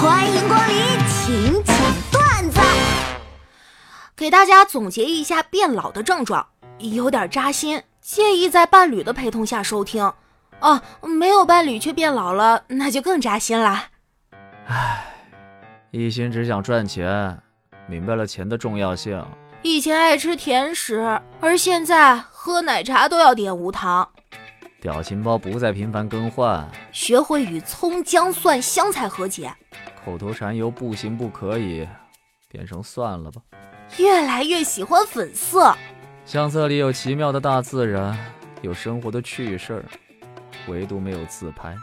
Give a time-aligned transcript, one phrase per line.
[0.00, 0.76] 欢迎光临
[1.06, 1.76] 请讲
[2.10, 2.58] 段子。
[4.16, 6.46] 给大家总结一下变老的症状，
[6.78, 10.10] 有点扎心，建议在伴侣的陪同下收听。
[10.60, 13.88] 哦，没有伴侣却变老了，那就更扎心了。
[14.68, 15.04] 唉，
[15.90, 17.38] 一心只想赚钱，
[17.86, 19.22] 明白了钱的重要性。
[19.60, 24.08] 以前爱吃甜食，而现在喝奶茶都要点无糖。
[24.80, 29.54] 表情包不再频繁更换，学会与葱姜蒜香菜和解。
[30.04, 31.86] 口头禅由不行不可以
[32.48, 33.42] 变成算了吧。
[33.98, 35.74] 越来越喜欢粉色。
[36.24, 38.16] 相册里有奇妙的大自然，
[38.62, 39.84] 有生活的趣事儿，
[40.68, 41.76] 唯独没有自拍。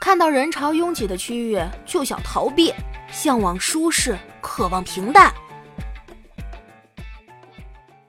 [0.00, 2.72] 看到人潮拥挤的区域就想逃避，
[3.10, 5.32] 向往舒适，渴望平淡。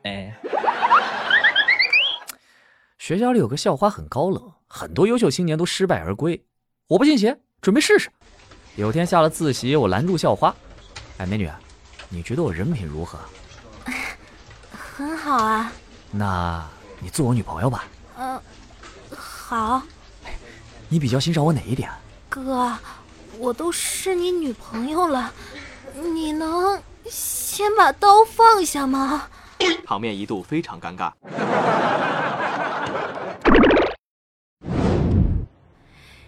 [0.04, 0.34] 哎，
[2.98, 6.46] 学校里有个校花很高冷，很多优秀青年都失败而归。
[6.88, 8.10] 我不信邪，准备试试。
[8.78, 10.56] 有天下了自习，我拦住校花
[11.18, 11.50] ：“哎，美女，
[12.10, 13.18] 你觉得我人品如何
[14.72, 15.72] ？”“很好啊。
[16.14, 16.64] ”“那
[17.00, 17.86] 你做我女朋友吧。
[18.20, 18.40] ”“嗯，
[19.16, 19.82] 好。
[20.90, 21.90] ”“你比较欣赏我哪一点
[22.30, 22.72] ？”“哥，
[23.40, 25.34] 我都是你女朋友了，
[25.96, 29.24] 你能先把刀放下吗？”
[29.88, 31.12] 场面一度非常尴尬。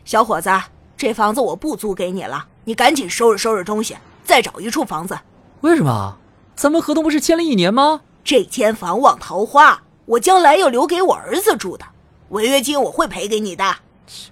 [0.03, 0.49] 小伙子，
[0.97, 5.17] 这房子我不租给你了，你赶紧收拾收拾东西，再找一处房子。
[5.61, 6.15] 为什么？
[6.55, 8.01] 咱们合同不是签了一年吗？
[8.23, 11.85] 这间房望桃花，我将来要留给我儿子住的，
[12.29, 13.77] 违约金我会赔给你的。
[14.05, 14.29] 切，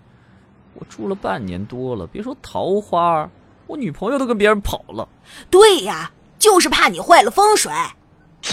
[0.76, 3.28] 我住了半年多了，别说桃花，
[3.66, 5.10] 我女朋友都跟别人跑了。
[5.50, 7.72] 对呀，就是怕你坏了风水。
[7.72, 7.90] 阿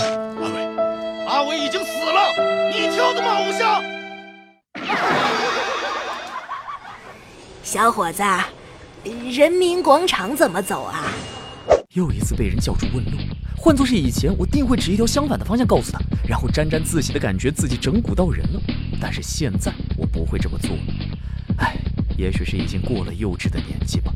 [0.01, 2.31] 伟，阿伟已经死了，
[2.73, 3.85] 你挑的吗，偶像？
[7.63, 8.23] 小伙子，
[9.31, 11.11] 人民广场怎么走啊？
[11.93, 13.19] 又一次被人叫住问路，
[13.57, 18.61] 换作是以前，我定会指一条相反的方向告诉他，然后沾沾自喜的感觉自己整蛊到人了。
[19.01, 20.83] 但是现在我不会这么做了。
[21.59, 21.77] 唉，
[22.17, 24.11] 也许是已经过了幼稚的年纪吧。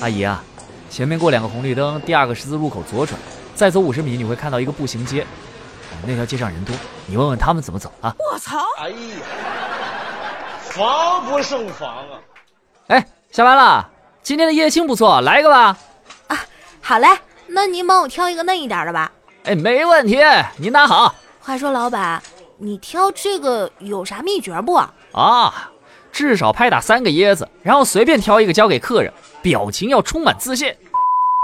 [0.00, 0.42] 阿姨啊，
[0.88, 3.18] 前面过两个红绿灯，第二个十字路口左转。
[3.54, 5.26] 再走五十米，你会看到一个步行街，
[6.06, 6.74] 那条街上人多，
[7.06, 8.14] 你问问他们怎么走啊？
[8.32, 8.58] 我操！
[8.78, 8.96] 哎呀，
[10.70, 12.20] 防不胜防啊！
[12.86, 13.88] 哎，下班了，
[14.22, 15.78] 今天的叶青不错，来一个吧。
[16.26, 16.36] 啊，
[16.80, 17.06] 好嘞，
[17.46, 19.12] 那您帮我挑一个嫩一点的吧。
[19.44, 20.18] 哎，没问题，
[20.56, 21.14] 您拿好。
[21.38, 22.20] 话说老板，
[22.58, 24.74] 你挑这个有啥秘诀不？
[25.12, 25.70] 啊，
[26.10, 30.74] 至少拍打三个椰子，然后随便挑一个交给客人，表情要充满自信。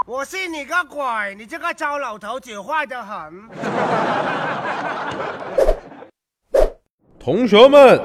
[0.05, 1.35] 我信你个鬼！
[1.37, 3.49] 你这个糟老头子坏得很。
[7.17, 8.01] 同学们，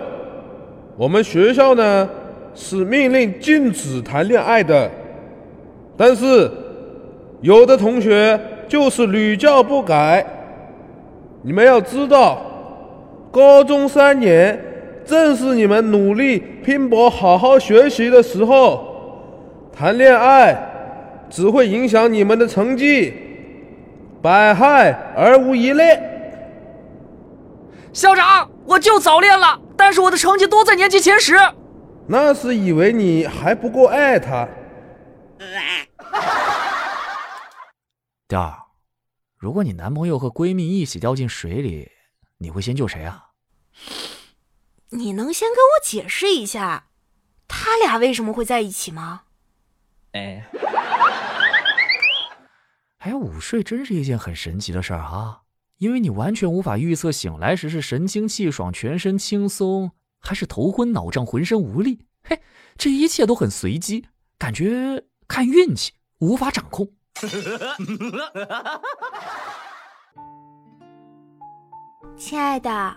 [0.96, 2.08] 我们学校呢
[2.54, 4.90] 是命令禁止谈恋爱的，
[5.96, 6.50] 但是
[7.40, 10.24] 有的同学就是屡教不改。
[11.42, 12.40] 你们要知道，
[13.30, 14.58] 高中三年
[15.04, 18.84] 正是你们努力拼搏、好好学习的时候，
[19.72, 20.68] 谈恋爱。
[21.30, 23.10] 只会影响你们的成绩，
[24.20, 25.82] 百害而无一利。
[27.90, 31.34] 校长，我就早恋了，但是我的成绩都在年级前十。
[32.12, 34.46] 那是以为你还不够爱他。
[38.28, 38.54] 第二，
[39.38, 41.90] 如果你男朋友和闺蜜一起掉进水里，
[42.36, 43.30] 你会先救谁啊？
[44.90, 46.88] 你能先跟我解释一下，
[47.48, 49.22] 他俩为什么会在一起吗？
[50.12, 50.44] 哎。
[52.98, 55.44] 哎，午睡真是一件很神奇的事儿啊，
[55.78, 62.06] 因为你完全无法预测醒来时是神清气爽、全身轻松，还是头昏脑胀、浑身无力。
[62.22, 62.40] 嘿，
[62.78, 64.06] 这一切都很随机，
[64.38, 66.88] 感觉看运气，无法掌控。
[72.16, 72.96] 亲爱的，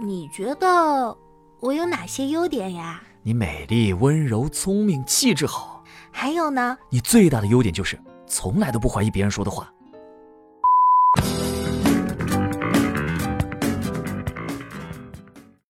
[0.00, 1.16] 你觉得
[1.60, 3.02] 我有哪些优点呀？
[3.22, 5.84] 你美丽、温柔、聪明、气质好。
[6.10, 6.78] 还有呢？
[6.90, 8.00] 你最大的优点就是。
[8.26, 9.70] 从来都不怀疑别人说的话。